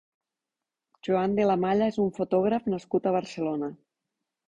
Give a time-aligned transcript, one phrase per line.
[1.09, 3.75] Joan de la Malla és un fotògraf nascut a Barcelona.